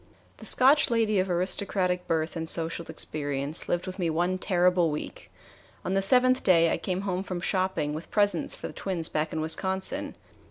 [0.37, 5.31] The Scotch lady of aristocratic birth and social experience lived with me one terrible week.
[5.85, 9.31] On the seventh day I came home from shopping with presents for the twins back
[9.31, 10.15] in Wisconsin.